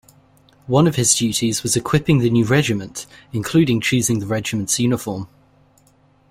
One 0.65 0.87
of 0.87 0.95
his 0.95 1.13
duties 1.13 1.61
was 1.61 1.75
equipping 1.75 2.17
the 2.17 2.31
new 2.31 2.43
regiment, 2.43 3.05
including 3.33 3.81
choosing 3.81 4.17
the 4.17 4.25
regiment's 4.25 4.79
uniform. 4.79 5.27